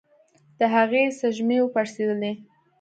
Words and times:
د 0.59 0.61
هغې 0.75 1.03
سږمې 1.19 1.57
وپړسېدلې. 1.61 2.31